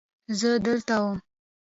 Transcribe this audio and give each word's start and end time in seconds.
زه 0.39 0.49
دلته 0.65 0.95
وم. 1.03 1.15